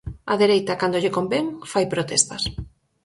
A 0.31 0.33
dereita, 0.41 0.79
cando 0.81 1.01
lle 1.01 1.15
convén, 1.17 1.45
fai 1.71 1.85
protestas. 1.93 2.43